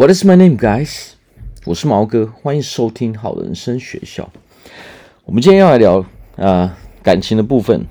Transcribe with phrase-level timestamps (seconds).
[0.00, 1.10] What is my name, guys？
[1.66, 4.32] 我是毛哥，欢迎收听好人生学校。
[5.26, 6.06] 我们今天要来聊
[6.36, 7.86] 啊、感情的部分。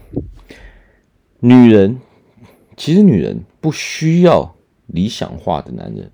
[1.40, 2.02] 女人
[2.76, 4.56] 其实女人不需要
[4.88, 6.12] 理想化的男人，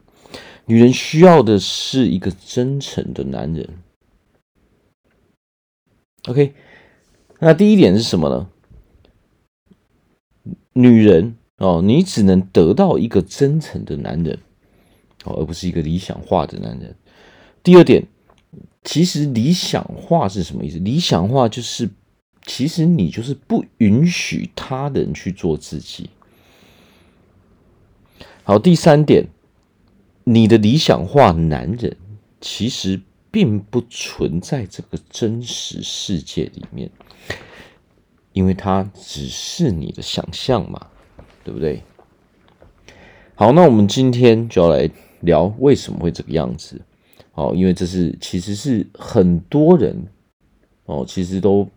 [0.65, 3.69] 女人需要的是一个真诚的男人。
[6.27, 6.53] OK，
[7.39, 8.49] 那第一点是什么呢？
[10.73, 14.37] 女人哦，你只能得到一个真诚的男人。
[15.33, 16.95] 而不是一个理想化的男人。
[17.63, 18.05] 第二点，
[18.83, 20.77] 其实理想化是什么意思？
[20.77, 21.89] 理想化就是，
[22.45, 26.09] 其实你就是不允许他人去做自己。
[28.43, 29.25] 好，第三点，
[30.23, 31.97] 你的理想化男人
[32.39, 33.01] 其实
[33.31, 36.91] 并不存在这个真实世界里面，
[38.33, 40.85] 因为他只是你的想象嘛，
[41.43, 41.81] 对不对？
[43.33, 44.87] 好，那我们今天就要来。
[45.25, 46.79] 聊为什么会这个样子？
[47.33, 49.93] 哦，因为这是其实是很多人
[50.85, 51.67] 哦，其实都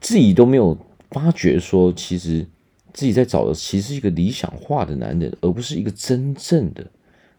[0.00, 0.76] 自己都没有
[1.10, 2.44] 发觉说，其实
[2.92, 6.84] 自己在找的其实是一个理想化的男人，而不是一个真正的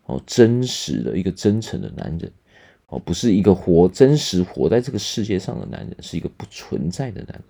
[0.06, 2.32] 哦真实的一个真诚的男人
[2.88, 7.44] 哦，不是一个活真实活在这个世界上的男人，是一个不存在的男人。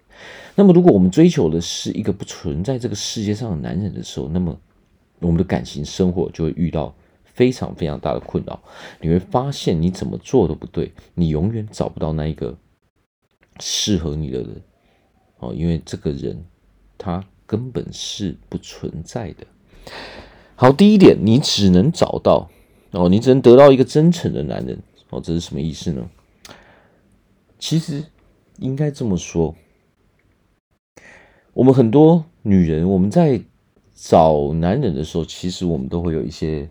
[0.56, 4.60] 那么，如果我们追求的是一个不存在这个世界上的男人的时候，那么
[5.20, 6.92] 我们的感情生活就会遇到。
[7.42, 8.62] 非常非常大的困扰，
[9.00, 12.56] 你会发现你怎么做都不对，你永远找不到那一个
[13.60, 14.62] 适合你的人
[15.40, 16.46] 哦，因为这个人
[17.00, 19.48] 他根本是不存在的。
[20.54, 22.48] 好，第一点，你只能找到
[22.92, 26.08] 哦，你只能得到一个真诚的男人哦，这是什么意思呢？
[27.58, 28.06] 其实
[28.60, 29.56] 应该这么说，
[31.54, 33.42] 我们很多女人，我们在
[33.96, 36.70] 找男人的时候，其实我们都会有一些。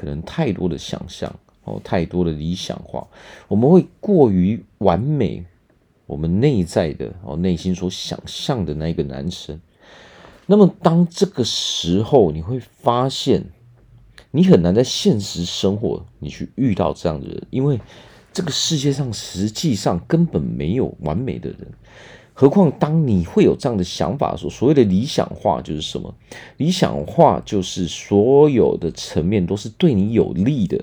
[0.00, 1.30] 可能太多的想象
[1.64, 3.06] 哦，太多的理想化，
[3.48, 5.44] 我们会过于完美，
[6.06, 9.60] 我们内在的哦，内心所想象的那一个男生。
[10.46, 13.44] 那么，当这个时候，你会发现，
[14.30, 17.78] 你很难在现实生活你去遇到这样的人，因为
[18.32, 21.58] 这个世界上实际上根本没有完美的人。
[22.40, 26.14] 何况，当你会有这样的想法的时候，所谓的理想化就是什么？
[26.56, 30.82] 理想化就是所有的层面都是对你有利的。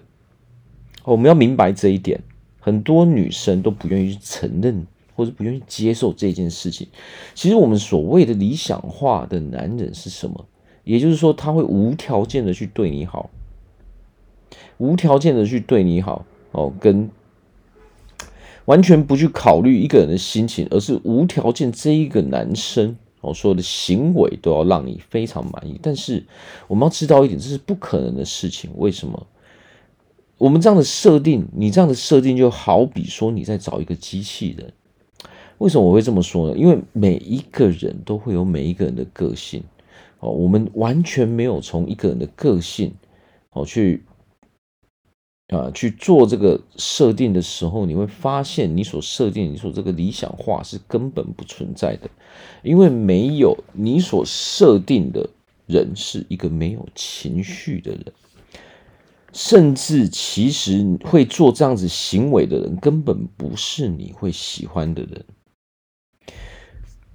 [1.04, 2.22] 我们要明白这一点，
[2.60, 4.86] 很多女生都不愿意去承认，
[5.16, 6.88] 或者不愿意接受这件事情。
[7.34, 10.46] 其实，我们所谓的理想化的男人是什么？
[10.84, 13.32] 也就是说，他会无条件的去对你好，
[14.78, 17.10] 无条件的去对你好哦，跟。
[18.68, 25.80] 完全不去考虑一个人的心情，而是无条件这一个男生哦，所有的行为都要让你非常满意。
[25.82, 26.26] 但是
[26.68, 28.70] 我们要知道一点，这是不可能的事情。
[28.76, 29.26] 为什么？
[30.38, 34.74] 我们这样的设定，你这样的设定就好比说你在找一个机器人。
[35.60, 36.58] 为什么我会这么说呢？
[36.58, 39.64] 因为每一个人都会有每一个人的个性
[40.20, 42.94] 哦，我们完全没有从一个人的个性
[43.52, 44.04] 哦去。
[45.48, 52.10] 啊，去做这个设定的时候，你会发现你所设定、你所这个理想化是根本不存在的，
[52.64, 55.30] 因为没有你所设定的
[55.66, 58.06] 人是一个没有情绪的人，
[59.32, 65.26] 甚至其实会做这样子行为的人根本不是你会喜欢的人。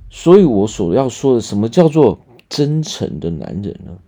[0.08, 2.18] 所以我所要说的，什么叫做
[2.48, 3.98] 真诚的男人呢？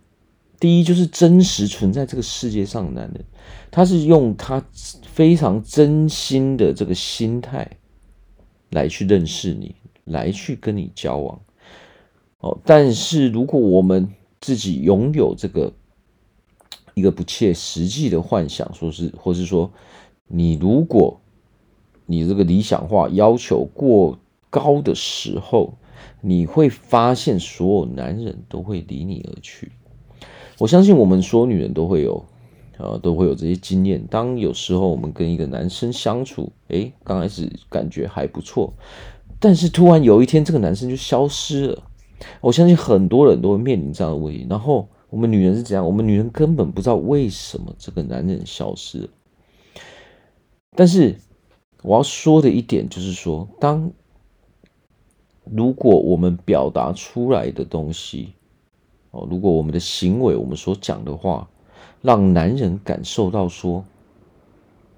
[0.64, 3.22] 第一就是真实存在这个世界上的男人，
[3.70, 4.64] 他是用他
[5.02, 7.70] 非常真心的这个心态
[8.70, 9.74] 来去认识你，
[10.04, 11.38] 来去跟你交往。
[12.38, 14.08] 哦，但是如果我们
[14.41, 15.70] 自己拥有这个
[16.94, 19.70] 一个不切实际的幻想，说是，或是说，
[20.26, 21.20] 你如果
[22.06, 25.74] 你这个理想化要求过高的时候，
[26.22, 29.70] 你会发现所有男人都会离你而去。
[30.64, 32.25] 我相信我们所有女人都会有，
[32.78, 34.03] 啊，都会有这些经验。
[34.06, 38.72] 当有时候我们跟一个男生相处，诶，刚开始感觉还不错，
[39.39, 41.83] 但是突然有一天这个男生就消失了。
[42.41, 44.47] 我相信很多人都会面临这样的问题。
[44.48, 45.84] 然后我们女人是怎样？
[45.84, 49.09] 我们女人根本不知道为什么这个男人消失了。
[50.74, 51.15] 但是
[51.83, 53.92] 我要说的一点就是说，当
[55.44, 58.33] 如果我们表达出来的东西，
[59.15, 61.49] 哦，如果我们的行为，我们所讲的话，
[62.03, 63.84] 让男人感受到说，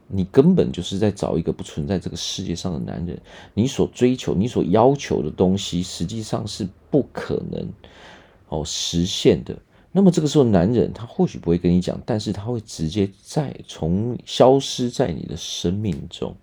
[0.09, 3.21] 你根本就是在找一个不存在这个世界上的男人，
[3.53, 7.69] 你所追求、你所要求的东西，实际上是不可能
[8.49, 9.55] 哦实现的。
[9.93, 16.35] 那么这个时候，男人他或许不会跟你讲，但是他会直接在从消失在你的生命中。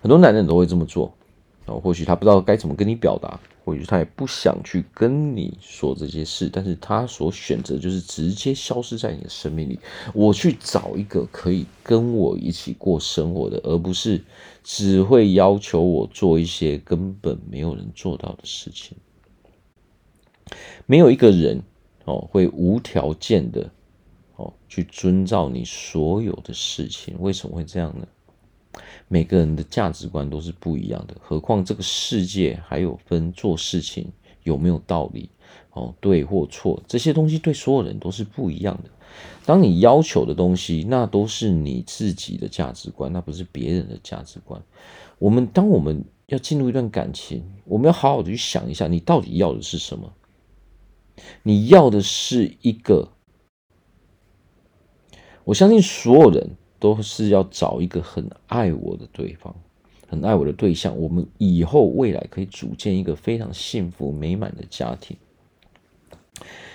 [0.00, 1.14] 很多男人都会这么做，
[1.66, 9.80] 哦，或许他不知道该怎么跟你表达，或许他也不想去跟你说这些事，但是他所选择就是直接消失在你的生命里。
[10.12, 14.22] 我去找一个可以跟我一起过生活的，而不是
[14.62, 18.98] 只会要求我做一些根本没有人做到的事情。
[20.84, 21.62] 没有一个人
[22.04, 23.70] 哦会无条件的
[24.36, 28.06] 哦去遵照你所有的事情，为什么会这样呢？
[29.08, 34.10] 每个人的价值观都是不一样的，何况这个世界还有分做事情
[34.42, 35.30] 有没有道理
[35.72, 38.90] 哦，对或错，这些东西对所有人都是不一样的。
[39.46, 44.60] 当你要求的东西，那都是你自己的价值观，那不是别人的价值观。
[45.18, 50.12] 我们当我们要进入一段感情，我们要好好的去想一下，你到底要的是什么？
[51.42, 53.08] 你要的是一个，
[55.44, 56.56] 我相信所有人。
[56.84, 59.54] 都是要找一个很爱我的对方，
[60.06, 65.16] 很爱我的对象，我们以后未来可以组建一个非常幸福美满的家庭。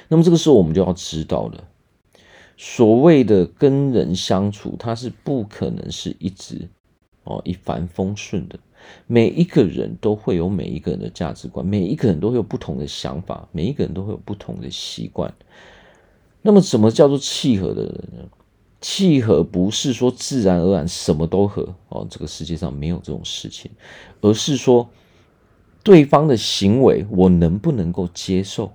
[0.07, 1.63] 那么这个时候，我们就要知道了，
[2.57, 6.67] 所谓的跟人相处，它是不可能是一直
[7.25, 8.57] 哦一帆风顺的。
[9.05, 15.31] 每一个人都会有每一个人的价值观，每一个人都会有不同的想法，每一个人都会有不同的习惯。
[16.41, 18.27] 那么，什么叫做契合的人呢？
[18.81, 23.69] 契合不是说自然而然什么都合哦，这个世界上没有这种事情，
[24.21, 24.89] 而是说
[25.83, 28.71] 对方的行为我能不能够接受，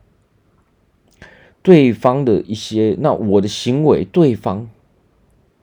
[1.62, 4.68] 对方的一些，那我的行为对方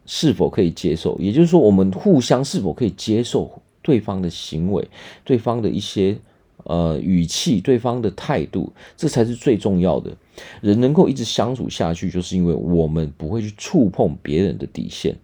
[0.05, 1.17] 是否可以接受？
[1.19, 4.87] 也就是说，我们互相是否可以接受对方的行为，
[5.23, 6.17] 对方的一些。
[6.65, 10.15] 呃，语气，对方的态度，这才是最重要的。
[10.61, 15.15] 人能够一直相处下去，就是因为我们不会去触碰别人的底线。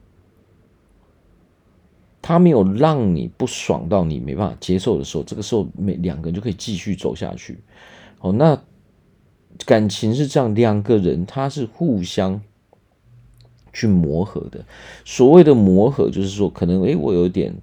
[2.22, 7.60] 他没有让你不爽到你没办法接受的时候，这个时候每两个人就可以继续走下去。
[8.20, 8.62] 哦，那
[9.66, 12.42] 感情是这样，两个人他是互相
[13.72, 14.66] 去磨合的。
[15.06, 17.56] 所谓的磨合，就是说可能诶，我有点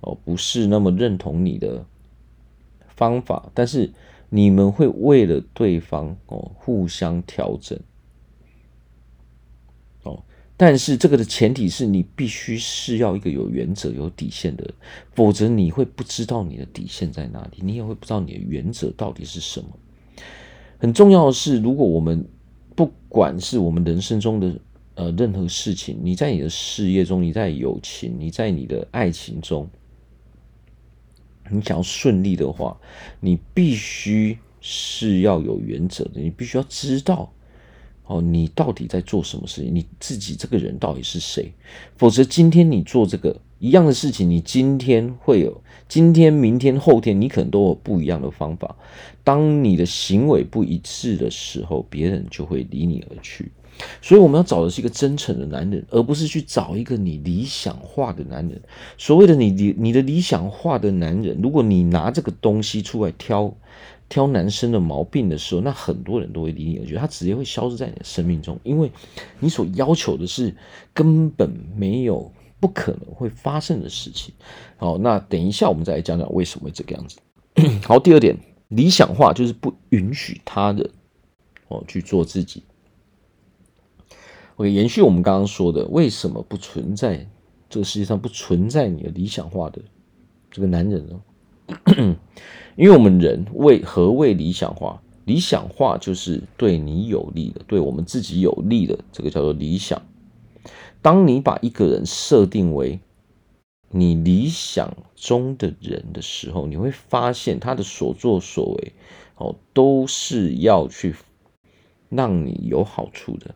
[0.00, 1.84] 哦，不是那么认同你的。
[2.96, 3.90] 方法，但是
[4.30, 7.78] 你们会为了对方哦互相调整
[10.04, 10.22] 哦，
[10.56, 14.72] 但是这个的前提是你必须是要一个有原则、有底线的，
[15.12, 19.68] 否则你会不知道你的底线在哪里，你也会不知道你的原则到底是什么。
[20.78, 22.24] 很重要的是，如果我们
[22.76, 24.60] 不管是我们人生中的
[24.94, 29.68] 呃任何事情，你在你的事业中，你在友情，你在你的爱情中。
[31.50, 32.76] 你想要顺利的话，
[33.20, 37.32] 你必须是要有原则的，你必须要知道，
[38.06, 41.52] 哦，你到底在做什么事情，你自己这个人到底是谁？
[41.96, 48.76] 否则，今天你做这个一样的事情，你今天会有，今天、明天、后天，你可能都有不一样的方法。
[49.22, 53.50] 当你的行为不一致的时候，别人就会离你而去。
[54.02, 58.60] 所以我们要找的是一个真诚的男人，而不是去找一个你理想化的男人。
[58.98, 63.54] 所谓的你理你的理想化的男人，如果你拿这个东西出来挑
[64.08, 68.90] 挑男生的毛病的时候，那很多人都会离你而去，他直接会消失在你的生命中，因为
[69.38, 70.54] 你所要求的是
[70.92, 74.34] 根本没有不可能会发生的事情。
[74.76, 77.18] 好，那等一下我们再来讲讲为什么会这个样子。
[77.84, 78.36] 好，第二点，
[78.68, 80.90] 理想化就是不允许他人
[81.68, 82.64] 哦去做自己。
[84.66, 87.26] 延续我们刚刚说的，为什么不存在
[87.68, 89.80] 这个世界上不存在你的理想化的
[90.50, 91.20] 这个男人呢？
[92.76, 95.00] 因为我们人为何谓理想化？
[95.24, 100.02] 理想化就是对你有利的，对我们自己有利的，这个叫做理想。
[101.00, 102.98] 当你把一个人设定为
[103.90, 108.92] 你理想中的人的时候，你会发现他的所作所为
[109.36, 111.14] 哦，都是要去
[112.08, 113.54] 让你有好处的。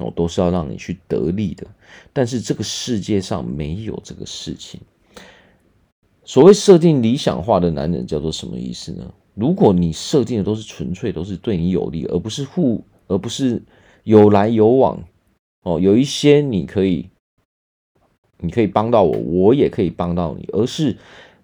[0.00, 1.66] 哦，都是要让你去得利的，
[2.12, 4.80] 但是这个世界上没有这个事情。
[6.24, 9.12] 所谓设定理想化的男人叫做什么意思呢？
[9.34, 13.62] 如果你设定的都是纯粹都是对你有利，而不是互，而不是
[14.04, 15.02] 有来有往。
[15.62, 17.08] 哦，有一些你可以，
[18.38, 20.96] 你可以帮到我，我也可以帮到你，而是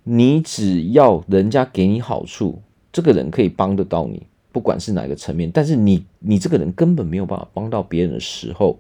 [0.05, 4.23] 你只要人家给你好处，这个人可以帮得到你。
[4.57, 8.79] 不管是哪个层面，但是你你这个人根本没有办法帮到别人的时候，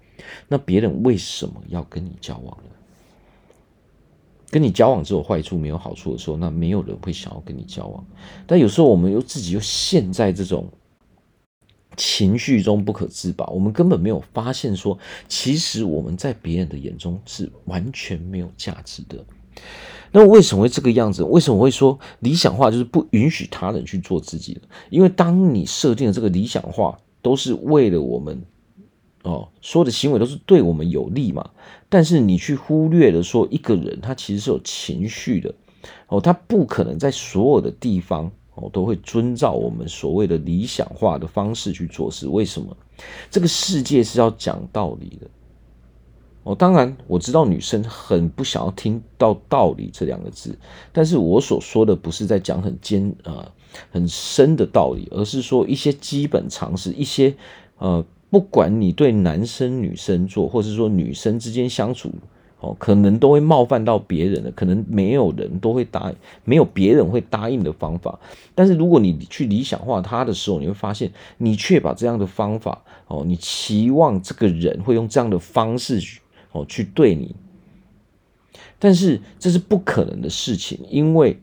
[0.48, 2.70] 那别人为什么要跟你交往呢？
[4.48, 8.02] 跟你交往只有坏处没有好处的时候，那没有人会想要跟你交往。
[8.46, 10.66] 但有时候我们又自己又陷在这种
[11.94, 19.22] 情绪中不可自拔，我们根本没有发现说，其实我们在别人的眼中是完全没有价值的。
[20.12, 21.22] 那为什么会这个样子？
[21.22, 24.60] 为什么会说理想化就是不允许他人去做自己的？
[24.90, 28.42] 因为当你设定的这个理想化都是为了我们，
[29.22, 31.50] 哦，说的行为都是对我们有利嘛。
[31.88, 35.54] 但是你去忽略了说，一个人他其实是有情绪的，
[36.08, 38.30] 哦，他不可能在所有的地方。
[38.58, 42.26] 哦，都会遵照我们所谓的理想化的方式去做事。
[42.26, 42.74] 为什么？
[43.30, 45.28] 这个世界是要讲道理的。
[46.46, 50.56] 哦，当然我知道女生很不想要听到“道理”这两个字，
[50.92, 53.44] 但是我所说的不是在讲很尖、呃、
[53.90, 57.34] 很深的道理，而是说一些基本常识，一些
[57.78, 62.12] 呃，不管你对男生女生做，或是说女生之间相处。
[62.58, 68.18] 哦，可能都会冒犯到别人的，可能没有人都会答应，没有别人会答应的方法。
[68.54, 76.00] 但是如果你去理想化他的时候，你会发现，你却把这样的方法，哦，你期望这个人会用这样的方式，
[76.52, 77.34] 哦，去对你。
[78.78, 81.38] 但是这是不可能的事情，因为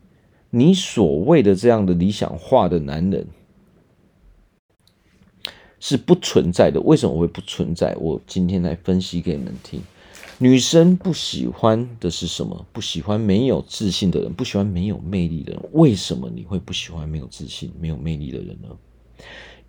[0.50, 3.28] 你所谓的这样的理想化的男人
[5.80, 6.80] 是不存在的。
[6.82, 7.96] 为什么会不存在？
[8.00, 9.82] 我今天来分析给你们听。
[10.40, 12.66] 女生不喜欢的是什么？
[12.72, 15.62] 不喜欢没有自信的人，不喜欢没有魅力的人。
[15.72, 18.70] 为什么你会不喜欢没有自信、没有魅力的人呢？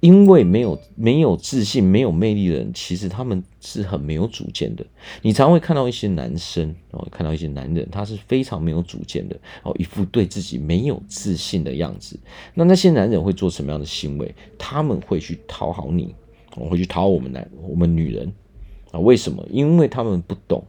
[0.04, 4.84] 因为没有没有自信、没有魅力的人，其实他们是很没有主见的。
[5.23, 12.20] 你常会看到一些男生哦，看到一些男人，他是非常没有主见的哦，一副对自己没有自信的样子。
[12.52, 14.34] 那那些男人会做什么样的行为？
[14.58, 16.14] 他们会去讨好你，
[16.56, 18.30] 我会去讨好我们男我们女人。
[18.90, 19.42] 啊，为什么？
[19.50, 20.62] 因为他们不懂，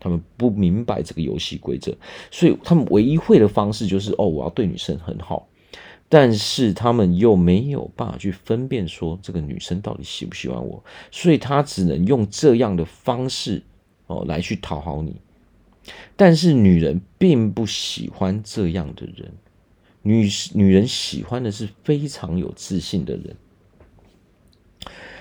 [0.00, 1.94] 他们不明白这个游戏规则，
[2.32, 5.46] 所以他们唯一会的方式就是哦，我要对女生很好，
[6.14, 13.62] 但是他们又没有办法去分辨说这个女生到底喜不喜欢我，所以他只能用这样的方式
[14.08, 15.16] 哦来去讨好你。
[16.14, 19.32] 但是女人并不喜欢这样的人，
[20.02, 23.34] 女女人喜欢的是非常有自信的人。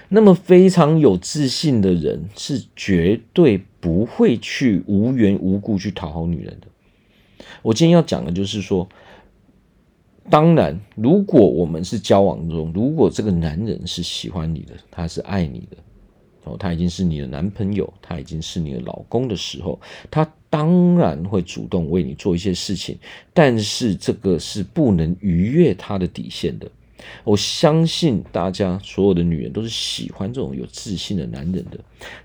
[0.09, 6.67] 那么非常有自信的人是绝对不会去无缘无故去讨好女人的。
[7.61, 8.89] 我今天要讲的就是说，
[10.29, 15.77] 当然，如果我们是交往中，如果这个男人是喜欢你的，他是爱你的，
[16.43, 22.97] 哦，他已经是你的男朋友，他已经是你的老公的时候，他当然会主动为你做一些事情，
[23.33, 26.69] 但是这个是不能逾越他的底线的。
[27.23, 31.79] 我相信大家所有的女人都是喜欢这种有自信的男人的，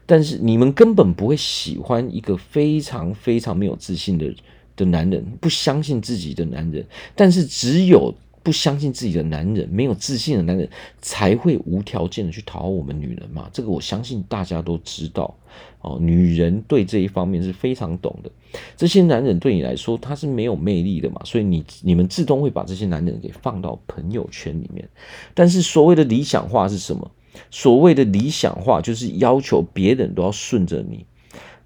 [0.04, 4.36] 但是你们根本不会喜欢一个非常非常没有自信的人
[4.76, 6.84] 的男人，不相信自己的男人。
[7.14, 10.68] 但是只有不相信自己的男人，没有自信的男人，
[11.00, 13.50] 才会无条件的去讨好我们女人嘛。
[13.52, 15.36] 这个我相信大家都知道
[15.80, 18.30] 哦，女人对这一方面是非常懂的。
[18.76, 24.88] 这些男人对你来说，他是没有魅力的嘛，所以你你们自动会把这些男人给放到朋友圈里面。
[25.34, 27.10] 但是所谓的理想化是什么？
[27.50, 31.04] 所谓的理想化就是要求别人都要顺着你。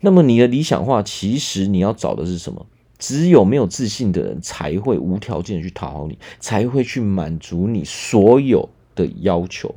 [0.00, 2.66] 那么你的理想化，其实你要找的是什么？
[3.00, 9.74] 只有没有自信的人才会无条件的去讨好你，才会去满足你所有的要求。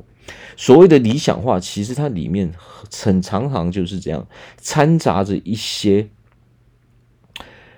[0.56, 4.24] 所谓的理想化，其实它里面很常常就是这样
[4.58, 6.08] 掺杂着一些。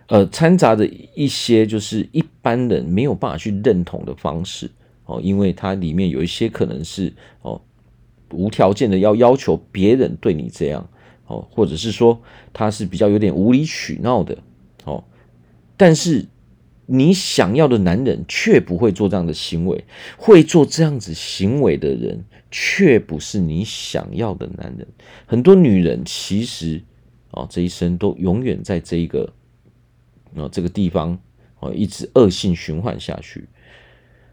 [0.09, 4.71] 呃，掺杂着一些就是一般人没有办法去认同的方式
[5.05, 7.13] 哦，因为它里面有一些可能是
[7.43, 7.61] 哦
[8.31, 10.89] 无条件的要要求别人对你这样
[11.27, 12.21] 哦，或者是说
[12.53, 14.39] 他是比较有点无理取闹的，
[15.77, 16.27] 但是
[16.87, 19.85] 你想要的男人却不会做这样的行为，
[20.17, 24.87] 会做这样子行为的人却不是你想要的男人。
[25.27, 26.83] 很多女人其实
[27.31, 29.33] 哦这一生都永远在这一个。
[30.35, 31.19] 啊，这个地方
[31.61, 33.49] 哦，一直恶性循环下去。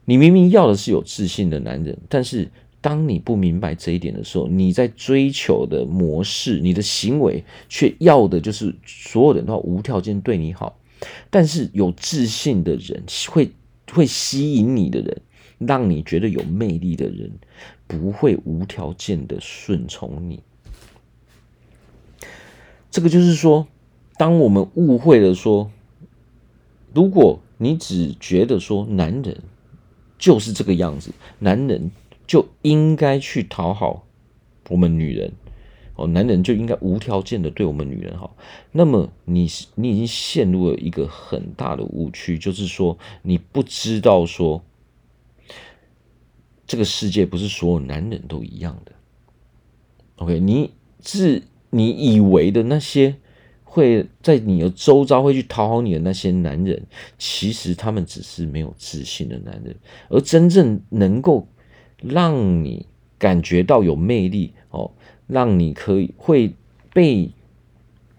[0.04, 10.78] 你明明要的是有自信的男人，但是当你不明白这一点的时候，你在追求的模式，你的行为却要的就是所有人都要无条件对你好。
[11.30, 13.52] 但是有自信的人会
[13.92, 15.22] 会吸引你的人，
[15.60, 17.32] 让你觉得有魅力的人，
[17.88, 20.42] 不会无条件的顺从你。
[22.92, 23.68] 这个就是说，
[24.18, 25.72] 当我们误会了说。
[26.96, 29.42] 如果你只觉得说男人
[30.20, 31.90] 就是这个样子，男人
[32.28, 34.06] 就应该去讨好
[34.70, 35.34] 我们女人，
[35.96, 38.36] 哦，男人就应该无条件的对我们女人好，
[38.72, 44.64] 那么你你已经陷入了一个很大的误区，就是说你不知道说
[46.66, 48.92] 这个世界不是所有男人都一样的。
[50.16, 50.72] OK，你
[51.04, 53.16] 是你以为的那些
[53.64, 56.86] 会在你的周遭会去讨好你的那些男人，
[57.18, 59.76] 其实他们只是没有自信的男人，
[60.10, 61.48] 而真正能够
[62.02, 64.92] 让你感觉到有魅力哦，
[65.28, 66.54] 让你可以会
[66.94, 67.32] 被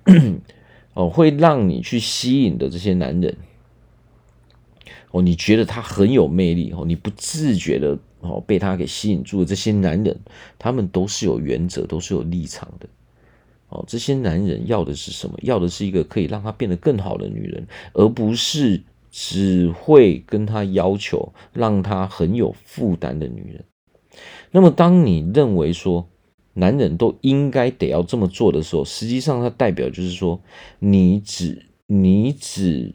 [0.95, 3.37] 哦，会让你去吸引的这些男人。
[5.11, 10.19] 哦，你觉得他很有魅力哦，你不自觉的哦被他给吸引住的这些男人，
[10.59, 12.89] 他们都是有原则，都是有立场的。
[13.69, 15.39] 哦，这些男人要的是什么？
[15.43, 23.65] 要的是一个可以让他变得更好的女人，而不是只会跟他要求让他很有负担的女人。
[24.51, 26.09] 那么，当你认为说
[26.55, 30.41] 男人都应该得要这么做的时候，实际上它代表就是说，
[30.79, 32.93] 你只你只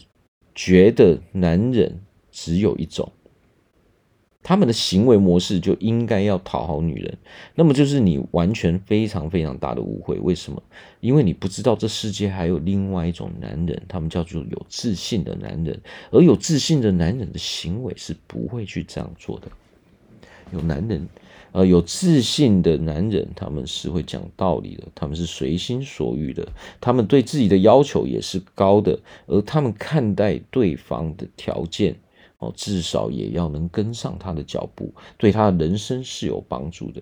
[0.55, 2.01] 觉得男人。
[2.31, 3.11] 只有一种，
[4.43, 7.17] 他们的行为模式就应该要讨好女人，
[7.55, 10.17] 那么就是你完全非常非常大的误会。
[10.19, 10.63] 为什么？
[11.01, 19.47] 因为你不知道这世界还有另外一种男人，他们叫做有自信的男人，而有自信的男人的行为是不会去这样做的。
[20.53, 21.09] 有男人，
[21.51, 26.47] 呃，有自信的男人，他们是会讲道理的，他们是随心所欲的，
[26.79, 31.95] 他们对自己的要求也是高的，而他们看待对方的条件。
[32.41, 37.01] 哦，至少也要能跟上他的脚步，对他的人生是有帮助的。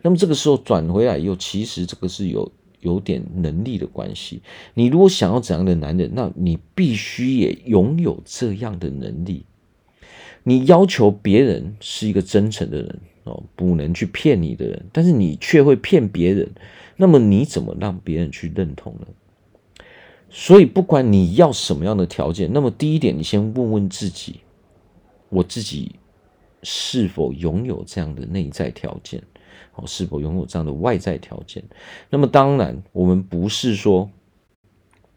[0.00, 4.40] 那么这个时候转回来又，其实这个是有有点能力的关系。
[4.72, 9.44] 你如果想要怎样的男人，那你必须也拥有这样的能力。
[10.44, 16.50] 你要求别人是一个真诚的人哦，不能去骗你的人，但是你却会骗别人，
[16.96, 19.06] 那么你怎么让别人去认同呢？
[20.28, 24.40] 所以不管你要什么样的条件，那么第一点，你先问问自己。
[25.32, 25.92] 我自己
[26.64, 29.22] 是否拥有这样的内在条件？
[29.76, 31.62] 哦，是否拥有这样的外在条件？
[32.08, 34.10] 那么当然，我们不是说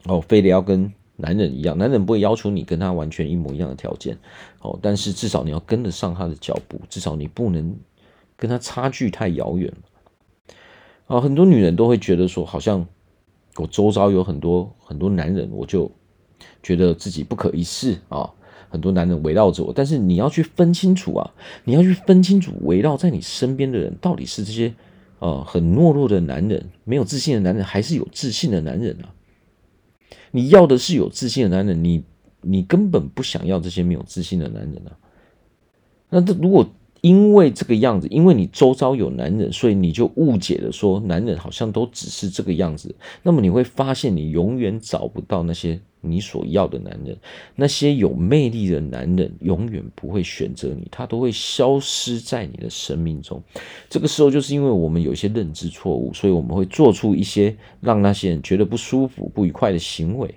[0.06, 4.16] 哦，非得要跟男人一样，男人不会要求你跟他完全一模一样的条件。
[4.62, 7.76] 哦，但是至少你要跟得上他的脚步，至少你不能
[8.38, 10.56] 跟他差距太遥远了。
[11.08, 12.88] 啊，很多女人都会觉得说，好像
[13.56, 15.92] 我周遭有很多很多男人，我就
[16.62, 18.30] 觉得自己不可一世啊。
[18.70, 21.32] 很多男人围绕着我，但是你要去分清楚啊！
[21.64, 24.74] 你要去分清楚，围绕在你身边的人到底是这些
[25.20, 29.14] 呃很懦弱的男人、没有自信的男人，还是有自信的男人啊？
[30.32, 32.04] 你要的是有自信的男人，你
[32.42, 34.98] 你根本不想要这些没有自信的男人啊！
[36.10, 36.68] 那这如果
[37.04, 45.80] 因为这个样子，因为你周遭有男人，所以你就误解了说男人好像都只是这个样子，那么你会发现你永远找不到那些。
[46.06, 47.18] 你所要的男人，
[47.56, 53.42] 那些有魅力的男人，永远不会选择你，他都会消失在你的生命中。
[53.90, 60.36] 这个时候，就是因为我们有一些认知错误，所以我们会做出一些让那些人觉得不舒服、不愉快的行为。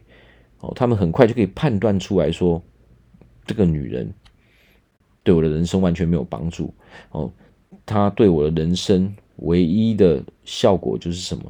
[0.61, 2.63] 哦，他们很快就可以判断出来说，
[3.45, 4.09] 这个女人
[5.27, 6.73] 对我的人生完全没有帮助。
[7.11, 7.31] 哦，
[7.85, 11.45] 她对我的人生唯一的效果就是什么？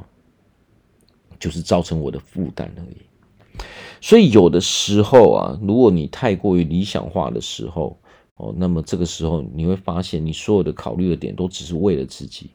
[1.39, 3.61] 就是造成我的负担而已。
[4.01, 7.95] 所以有的时候啊，如果你太过于理想化的时候，
[8.37, 12.49] 哦，那么这个时候你会发现，你所有的考虑的点都只是为了自己。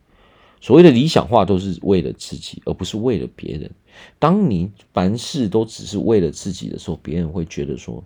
[0.61, 3.70] 所谓的理想化都是为了自己，而不是为了别人。
[4.18, 8.02] 当你凡事都只是为了自己的时候，别人会觉得说，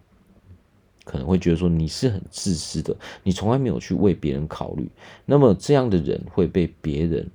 [1.06, 4.86] 可能会觉得说你是很自私的，你从来没有去为别人考虑。
[5.24, 7.26] 那么这样的人会被别人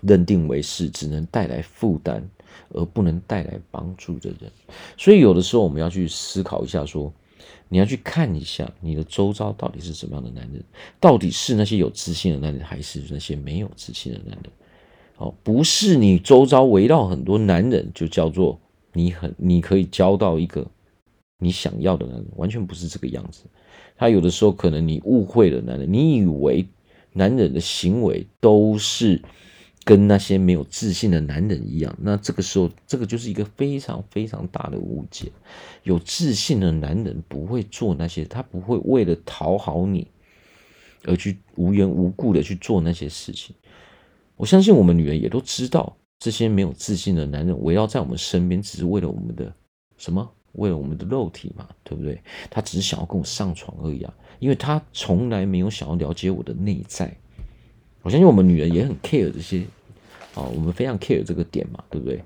[0.00, 2.28] 认定为是只能带来负担。
[2.74, 4.50] 而不能带来帮助的人，
[4.96, 7.12] 所以有的时候我们要去思考一下说，
[7.68, 10.62] 你要去看一下你的周遭到底是什么样的男人，
[11.00, 14.52] 到底是那些有自信的男人，还是那些没有自信的男人？
[15.16, 18.58] 哦，不是你周遭围绕很多男人，就叫做
[18.92, 20.66] 你很你可以交到一个
[21.42, 23.44] 你想要的男人，完全不是这个样子。
[23.96, 26.66] 他有的时候可能你误会了男人，你以为
[27.12, 29.20] 男人的行为都是。
[29.84, 35.32] 跟那些没有自信的男人一样，那这个时候，这个就是一个非常非常大的误解。
[35.82, 40.06] 有自信的男人不会做那些，他不会为了讨好你
[41.04, 43.56] 而去无缘无故的去做那些事情。
[44.36, 49.52] 我相信我们女人也都知道，这些没有自信的男人围绕在我们身边，只是为了我们的
[49.96, 50.30] 什么？
[50.52, 52.20] 为了我们的肉体嘛，对不对？
[52.50, 57.14] 他只是想要跟我上床而已啊，因为他从来没有想要了解我的内在。
[58.02, 59.60] 我相信我们女人也很 care 这些，
[60.34, 62.22] 啊，我们非常 care 这个点嘛，对不对？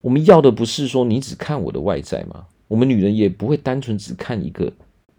[0.00, 4.72] 我们要的不是说你只看我的外在嘛，我们女人也不会单纯只看一个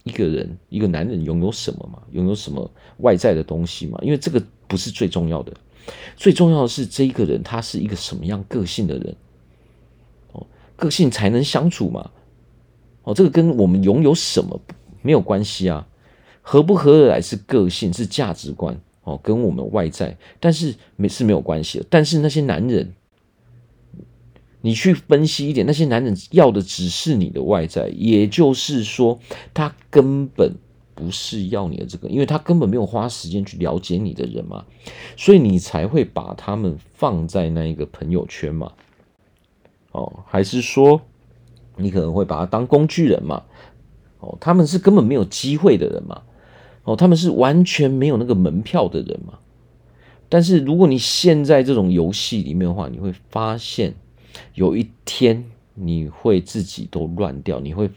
[0.04, 5.54] 一个人一个男人拥有什么嘛，拥有什么外在的东西嘛，因为这个不是最重要的，
[6.16, 9.16] 最重要的是这一个人他是一个什么样个性的人，
[10.80, 12.10] 个性才能相处嘛，
[13.04, 14.60] 哦，这个跟我们拥有什么
[15.02, 15.88] 没有关系啊，
[16.42, 22.94] 合不合得来是个性是价值观哦，跟我们外在，但是没是没有关系的，但是那些男人。
[24.62, 29.18] 你去分析一点，那些男人要的只是你的外在，也就是说，
[29.54, 30.54] 他根本
[30.94, 34.66] 不是要你的这个，因为他根本没有花时间去了解你的人嘛，
[35.16, 38.74] 所以你才会把他们放在那一个朋友圈嘛。
[39.92, 41.02] 哦，还是说
[41.78, 43.44] 你可能会把他当工具人嘛？
[44.20, 46.22] 哦，他们是根本没有机会的人嘛？
[46.84, 49.40] 哦，他们是完全没有那个门票的人嘛？
[50.28, 53.96] 但是如果你陷在这种游戏里面的话，你会发现。
[54.54, 57.90] 有一天你会自己都乱掉，你会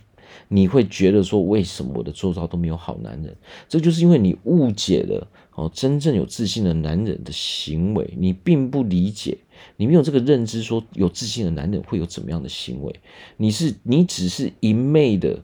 [0.48, 3.36] 你会觉得说，为什么我的周遭都没有好男人？
[3.68, 9.36] 这就是因为你误解了哦，真正有自信的男人的行为，你并不理解，
[9.76, 13.00] 你没有这个认知，说有自信的男人会有怎么样的行为？
[13.36, 15.40] 你是你只是一昧的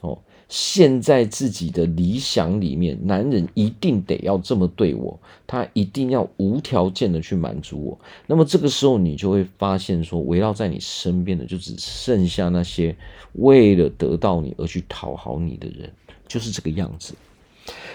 [0.00, 0.18] 哦。
[0.50, 8.00] 陷在自己的理想里面，男人一定得要这么对我，他一定要无条件的去满足我。
[8.26, 12.96] 那么这个时候，你就会发现说，围绕在你身边的就只剩下那些
[13.34, 15.92] 为了得到你而去讨好你的人，
[16.26, 17.14] 就是这个样子。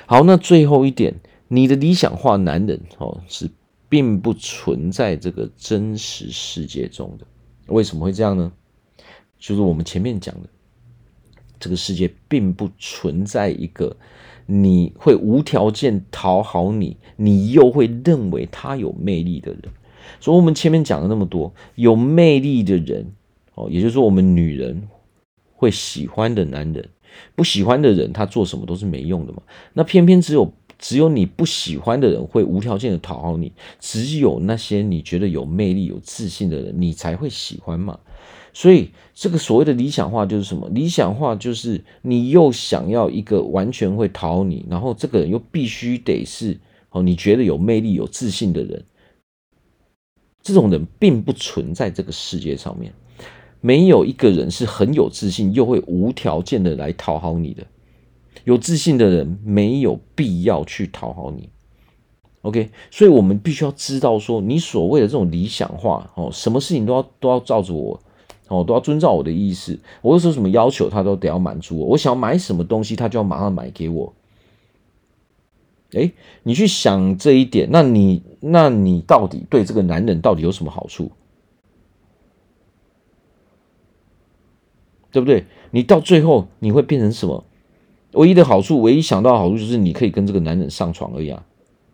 [0.06, 1.15] 好，那最后一点，
[1.47, 3.49] 你的理想化男人哦，是
[3.93, 7.27] 并不存在这个真实世界中的。
[7.67, 8.51] 为什么会这样呢？
[9.38, 10.49] 就是我们前面讲的。
[11.60, 13.95] 这个世界并不存在一个
[14.47, 19.62] 你会无条件讨好你，你又会认为他有魅力的人。
[20.19, 23.13] 所以，我们前面讲了那么多有魅力的人，
[23.53, 24.89] 哦，也就是说，我们女人
[25.53, 26.89] 会喜欢的男人，
[27.36, 29.41] 不喜欢的人，他做什么都是没用的嘛。
[29.71, 30.51] 那偏偏只有
[30.83, 37.97] 只有你不喜欢的人会无条件的讨好你，只有那些你觉得有魅力、有自信的人，你才会喜欢嘛。
[38.53, 40.67] 所以，这个所谓的理想化就是什么？
[40.73, 48.83] 理想化就是你又想要一个完全会讨好你，然后这个人又必须得是哦，你觉得有魅力、有自信的人。
[50.41, 52.93] 这种人并不存在这个世界上面，
[53.61, 57.65] 没有一个人是很有自信又会无条件的来讨好你的。
[58.43, 61.49] 有自信的人没有必要去讨好你。
[62.41, 67.99] OK，所以我们必须要知道说，你所谓的这种理想化哦，什么事情都要都要照着我。
[68.49, 69.79] 哦，都要遵照我的意思。
[70.01, 71.88] 我有什么要求，他都得要满足我。
[71.88, 74.13] 我想要买什么东西，他就要马上买给我。
[75.93, 76.12] 哎，
[76.43, 81.10] 你去想这一点，那你那你到底对这个男人到底有什么好处？
[85.10, 85.45] 对不对？
[85.71, 87.45] 你到最后你会变成什么？
[88.13, 91.43] 唯一的好处，唯一想到的好处就是你可以跟这个男人上床而已啊。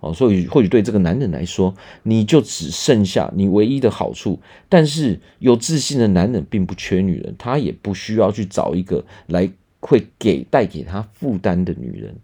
[0.02, 4.40] 哦，所以或许对这个男人来说，你就只剩下你唯一的好处。
[4.70, 9.52] 但是有自信的男人并不缺女人，他也不需要去找一个来
[9.82, 12.16] 会给带给他负担的女人。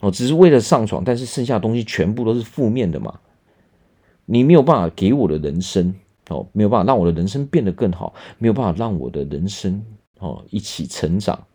[0.00, 3.18] 哦，只是为了上床，但是剩下的东西全部都是负面的嘛。
[4.26, 5.94] 你没有办法给我的人生，
[6.28, 9.82] 哦，没有办法让我的人生变得更好，没有办法让我的人生
[10.18, 11.46] 哦一起成长。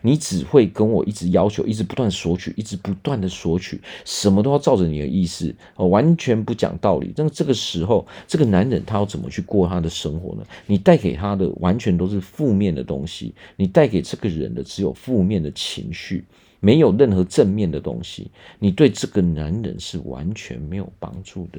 [0.00, 7.12] 你只会跟我一直要求，一直不断索取，一直不断的索取，什么都要照着你的意思，完全不讲道理。
[7.14, 10.44] 但这个时候，这个男人他要怎么去过他的生活呢？
[10.66, 16.24] 你带给他的完全都是负面的东西，你带给这个人的只有负面的情绪，
[16.60, 18.30] 没有任何正面的东西。
[18.58, 21.58] 你对这个男人是完全没有帮助的。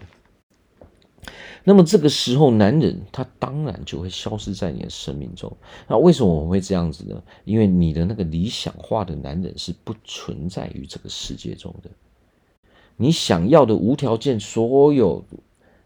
[1.63, 5.55] 那么这个时候，男人他当然就会消失在你的生命中。
[5.87, 7.23] 那为什么我会这样子呢？
[7.45, 11.89] 因为你的那个理想化的男人是不存在于这个世界中的。
[12.97, 15.23] 你想要的无条件，所有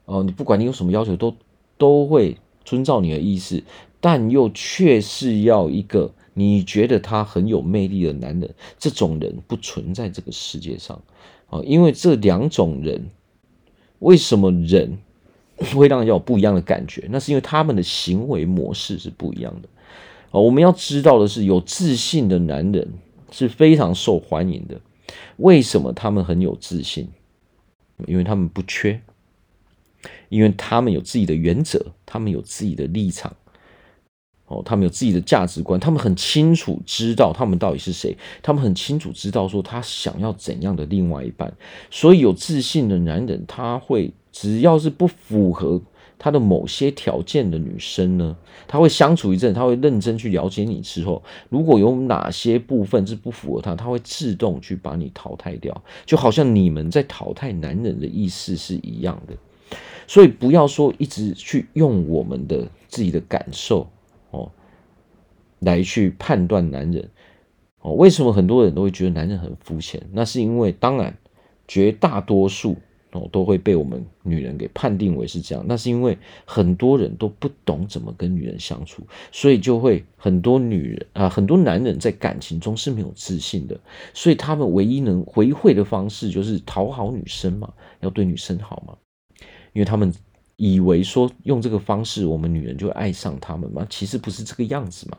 [0.05, 1.35] 哦，你不管你有什么要求，都
[1.77, 3.63] 都会遵照你的意思，
[4.01, 8.55] 但又却是要一个你觉得他很有魅力的男人。
[8.79, 10.99] 这种人不存在这个世界上
[11.49, 13.11] 啊，因为这两种人，
[13.99, 14.97] 为什么人？
[15.57, 19.67] 会让人有不一样的感觉，那是因为他们的行为模式是不一样的。
[20.29, 22.87] 哦，我们要知道的是，有自信的男人
[23.31, 24.79] 是非常受欢迎的。
[25.37, 27.07] 为什么他们很有自信？
[28.05, 29.01] 因为他们不缺，
[30.29, 33.35] 因为他们有自己的原则，他们有自己的立场。
[34.45, 41.51] 哦，他们有自己的价值观，他们很清楚知道他们到底是谁，他们很清楚知道说他想要怎样的另外一半。
[41.89, 44.13] 所以有自信的男人，他会。
[44.39, 45.81] 只要是不符合
[46.19, 59.33] 他的某些条件的女生呢，他会相处一阵，他会认真去了解你之后，如果有哪些部分是不符合他，他会自动去把你淘汰掉，就好像你们在淘汰男人的意思是一样的。
[60.05, 63.89] 所以不要说一直去用我们的自己的感受
[64.29, 64.51] 哦，
[65.59, 67.09] 来去判断男人
[67.81, 67.93] 哦。
[67.93, 69.99] 为什么很多人都会觉得男人很肤浅？
[70.13, 71.17] 那是因为当然
[71.67, 72.75] 绝大多数
[73.31, 75.63] 都会被我们女人给判定为是这样。
[75.67, 79.01] 那是因为很多人都不懂怎么跟女人相处，
[79.31, 83.79] 所以就会很多女人啊，很多男人在感情中是没有自信的，
[84.13, 88.95] 所以他们唯一能回馈的方式就是讨好女生嘛，要对女生好嘛。
[89.73, 90.11] 因为他们
[90.55, 95.17] 以为说用这个方式，我们女人就爱上他们嘛，其实不是这个样子嘛，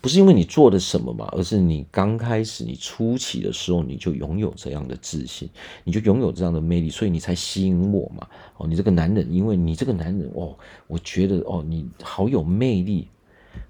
[0.00, 5.48] 不是因为你做的什么嘛，而是你刚开始你初期的时候你就拥有这样的自信，
[5.84, 8.28] 你就拥有这样的魅力，所以你才吸引我嘛。
[8.58, 10.54] 哦，你这个男人，因为你这个男人哦，
[10.86, 13.08] 我觉得哦，你好有魅力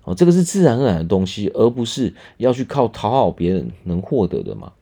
[0.03, 4.73] 哦，这个是自然而然的东西，而不是要去靠讨好别人能获得的嘛。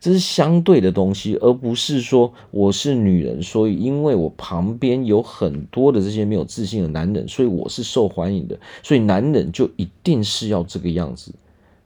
[0.00, 11.32] 这是相对的东西，而不是说我是女人，所以因为我旁边有很多的这些没有自信的男人，所以我是受欢迎的，所以男人就一定是要这个样子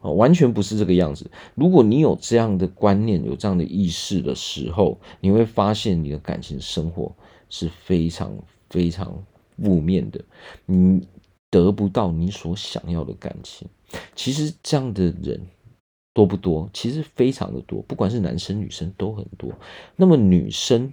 [0.00, 1.30] 啊，完全不是这个样子。
[1.54, 7.12] 如果你有这样的观念、有这样的意识的时候，你会发现你的感情生活
[7.50, 8.34] 是非常
[8.70, 9.22] 非常
[9.62, 10.20] 负面的，
[10.64, 11.06] 你
[11.50, 13.68] 得不到你所想要的感情。
[14.16, 15.40] 其实这样的人。
[16.14, 16.70] 多不多？
[16.72, 19.52] 其实非常的多，不管是男生女生都很多。
[19.96, 20.92] 那么女生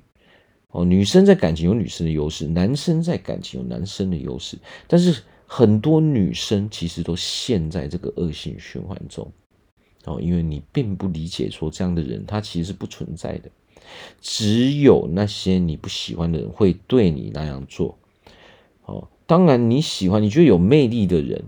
[0.72, 4.58] 哦，女生在感情有女生的优势，男生在感情有男生的优势。
[4.88, 9.32] 但是很多女生其实都陷在这个恶性循环中
[10.06, 13.52] 哦，因为你并不理解说这样的人他其实是不存在的，
[14.22, 17.98] 只有那些你不喜欢的人会对你那样做。
[18.86, 21.44] 哦，当然你喜欢，你觉得有魅力的人。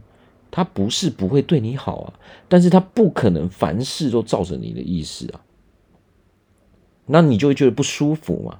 [0.55, 2.13] 他不是不会对你好啊，
[2.47, 5.41] 但是他不可能凡事都照着你的意思啊，
[7.07, 8.59] 那你就会觉得不舒服嘛。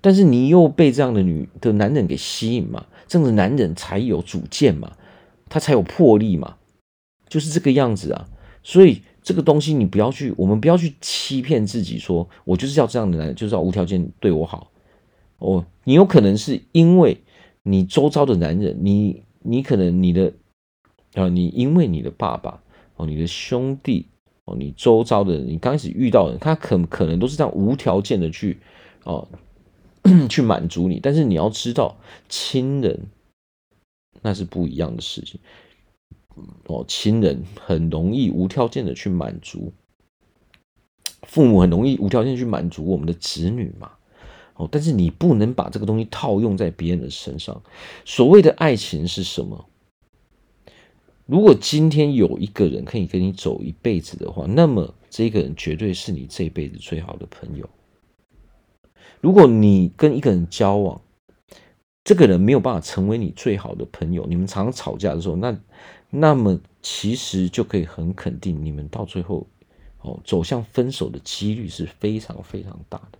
[0.00, 4.96] 但是你又被这样的女的男人给吸引嘛，这样的男人才有主见嘛，
[5.48, 6.54] 他才有魄力嘛，
[7.28, 8.28] 就是这个样子啊。
[8.62, 14.70] 所以这个东西你不要去，我们不要去欺骗自己说，说我就是要这样的男人，就是要无条件对我好。
[15.38, 17.20] 哦，你有可能是因为
[17.64, 20.32] 你周遭的男人，你你可能你的。
[21.14, 22.62] 啊，你因为你的爸爸
[22.96, 24.06] 哦，你的兄弟
[24.44, 28.58] 哦，你周遭的人，你刚开始遇到的人，他可可能都是这样无条件的去
[29.04, 29.26] 哦
[30.28, 31.96] 去满足你，但是你要知道，
[32.28, 33.06] 亲人
[34.22, 35.40] 那是不一样的事情
[36.66, 39.72] 哦，亲人很容易无条件的去满足，
[41.22, 43.92] 父母很容易无条件去满足我们的子女嘛
[44.56, 47.62] 哦，但是你不能把这个东西套用在别人的身上。
[48.04, 49.64] 所谓的爱情是什么？
[51.26, 57.68] 如果今天有一个人可以跟你走一辈子的话，那么这个人绝对是你这辈子最好的朋友。
[59.22, 61.00] 如果你跟一个人交往，
[62.04, 65.58] 这个人没有办法成为你最好的朋友，你们常常吵架的时候，那
[66.10, 69.46] 那么其实就可以很肯定，你们到最后
[70.02, 73.18] 哦走向分手的几率是非常非常大的，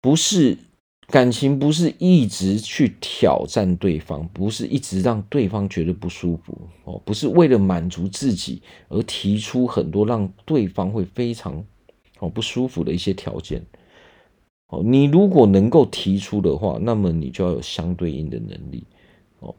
[0.00, 0.56] 不是。
[1.10, 11.64] 感情不是一直去挑战对方，不是一直让对方觉得不舒服哦，不是为了满足自己而提出很多让对方会非常
[12.20, 13.60] 哦不舒服的一些条件
[14.68, 14.82] 哦。
[14.84, 18.84] 你如果能够提出的话，那么你就要有相对应的能力
[19.40, 19.52] 哦。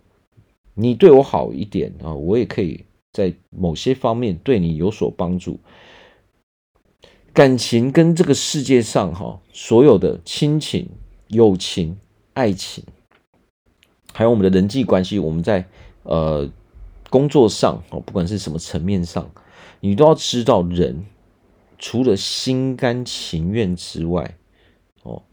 [0.74, 5.60] 你对我好一点啊，我也可以在某些方面对你有所帮助。
[7.34, 10.88] 感情跟这个世界上哈所有的亲情。
[11.32, 11.98] 友情、
[12.34, 12.84] 爱情，
[14.12, 15.65] 还有我们的人际关系，我们在
[16.04, 16.50] 呃
[17.10, 19.32] 工作上哦，不管是什么层面上，
[19.80, 21.06] 你都要知道，人
[21.80, 24.38] 除了心甘情愿之外，
[25.04, 25.24] 哦，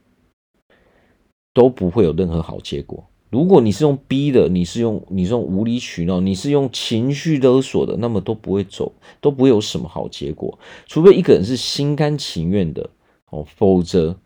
[1.52, 3.04] 都不会有任何好结果。
[3.28, 10.56] 如果你是用逼的，你是用你是用无理取闹，你是用情绪勒索的，那么都不会走，都不会有什么好结果。
[10.86, 12.88] 除非一个人是心甘情愿的
[13.30, 14.16] 哦，否则。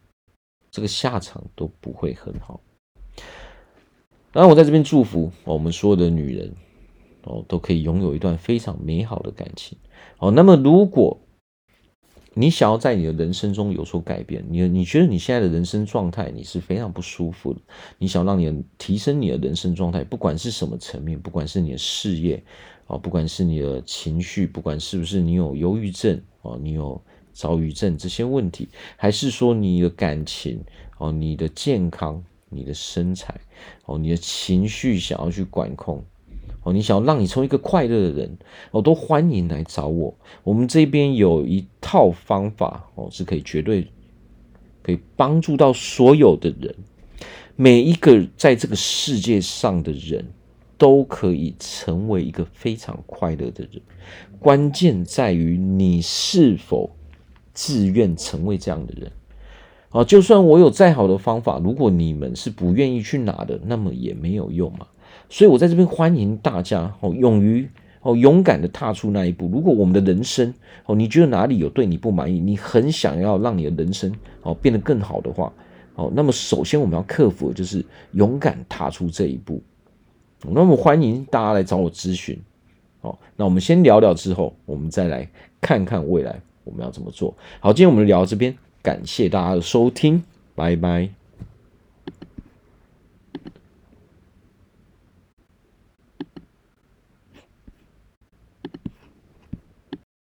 [0.72, 2.60] 这个下场都不会很好。
[4.32, 6.54] 当然，我在这边祝福我们所有的女人
[7.24, 9.76] 哦，都可以拥有一段非常美好的感情
[10.18, 10.30] 哦。
[10.30, 11.20] 那么，如果
[12.32, 17.60] 你想要在你的人生中有所改变，你你觉得你现在的人生状态你是非常不舒服的，
[17.98, 22.42] 你想让你提升你的人生状态，不管是什么层面，不管是你的事业
[22.86, 26.98] 啊，不管是你的情绪，不管是不是你有忧郁症啊，你有。
[27.32, 30.62] 躁郁症这些问题，还是说你的感情
[30.98, 33.40] 哦，你的健康你的身材，
[33.86, 36.04] 哦，你的情绪想要去管控，
[36.62, 38.38] 哦，你想要让你成为一个快乐的人，
[38.70, 40.14] 哦，都欢迎来找我。
[40.44, 43.88] 我们这边有一套方法，哦，是可以绝对
[44.82, 46.74] 可以帮助到所有的人，
[47.56, 50.24] 每一个在这个世界上的人
[50.76, 53.80] 都可以成为一个非常快乐的人。
[54.38, 56.90] 关键在于你是否
[57.54, 59.10] 自愿成为这样的人。
[59.90, 64.86] 啊，就算我有再好的方法，如果你们是不愿意去拿的，那么也没有用嘛。
[65.28, 67.68] 所以我在这边欢迎大家哦，勇于
[68.00, 69.50] 哦，勇敢的踏出那一步。
[69.52, 70.52] 如果我们的人生
[70.86, 74.10] 哦，你觉得哪里有对你不满意，你很想要让你的人生
[74.42, 75.52] 哦变得更好的话，
[75.94, 79.62] 哦，那么首先我们要克服的就是勇敢踏出这一步。
[80.48, 82.38] 那么欢迎大家来找我咨询。
[83.02, 85.28] 哦，那我们先聊聊之后，我们再来
[85.60, 87.34] 看看未来我们要怎么做。
[87.60, 88.54] 好，今天我们聊到这边。
[88.82, 90.22] 感谢大家的收听，
[90.54, 91.21] 拜拜。